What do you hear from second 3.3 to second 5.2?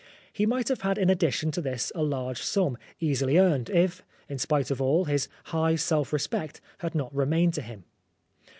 earned, if, in spite of all,